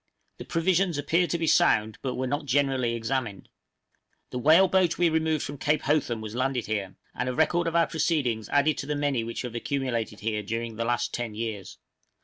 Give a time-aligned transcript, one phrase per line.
[0.39, 3.49] The provisions appeared to be sound, but were not generally examined.
[4.31, 7.75] The whale boat we removed from Cape Hotham was landed here, and a record of
[7.75, 11.77] our proceedings added to the many which have accumulated here during the last ten years.